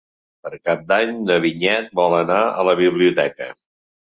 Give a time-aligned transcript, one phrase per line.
[0.45, 3.51] Per Cap d'Any na Vinyet vol anar a la biblioteca.